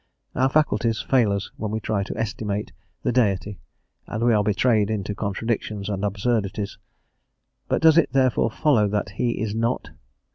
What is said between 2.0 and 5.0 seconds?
to estimate the Deity, and we are betrayed